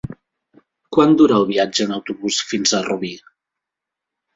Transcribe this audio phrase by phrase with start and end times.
[0.97, 3.17] Quant dura el viatge en autobús fins a Rubí?